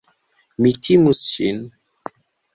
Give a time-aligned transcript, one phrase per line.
[0.65, 1.61] Mi timus ŝin.